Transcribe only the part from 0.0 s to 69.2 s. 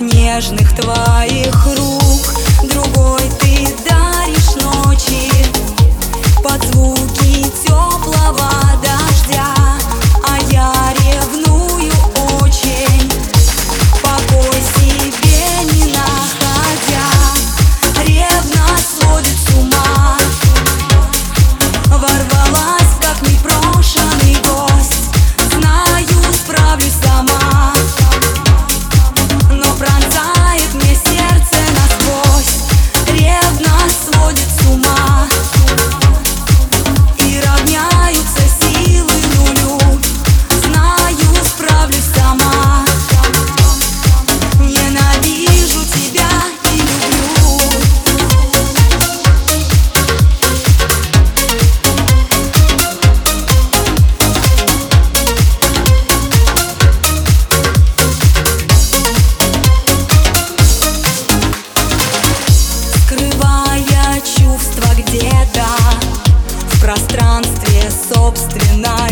нежных твоих рук пространстве